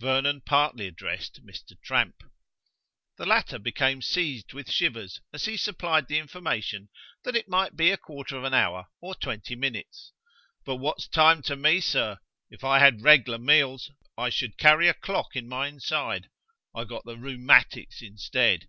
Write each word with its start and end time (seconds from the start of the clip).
Vernon 0.00 0.40
partly 0.40 0.88
addressed 0.88 1.46
Mr. 1.46 1.80
Tramp. 1.80 2.24
The 3.18 3.24
latter 3.24 3.56
became 3.56 4.02
seized 4.02 4.52
with 4.52 4.68
shivers 4.68 5.20
as 5.32 5.44
he 5.44 5.56
supplied 5.56 6.08
the 6.08 6.18
information 6.18 6.88
that 7.22 7.36
it 7.36 7.48
might 7.48 7.76
be 7.76 7.92
a 7.92 7.96
quarter 7.96 8.36
of 8.36 8.42
an 8.42 8.52
hour 8.52 8.88
or 9.00 9.14
twenty 9.14 9.54
minutes. 9.54 10.10
"But 10.64 10.78
what's 10.78 11.06
time 11.06 11.40
to 11.42 11.54
me, 11.54 11.78
sir? 11.80 12.18
If 12.50 12.64
I 12.64 12.80
had 12.80 13.02
reglar 13.02 13.38
meals, 13.40 13.92
I 14.18 14.28
should 14.28 14.58
carry 14.58 14.88
a 14.88 14.92
clock 14.94 15.36
in 15.36 15.48
my 15.48 15.68
inside. 15.68 16.30
I 16.74 16.82
got 16.82 17.04
the 17.04 17.16
rheumatics 17.16 18.02
instead." 18.02 18.66